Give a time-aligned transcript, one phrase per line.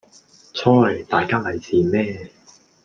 [0.55, 2.31] 啋,大吉利是咩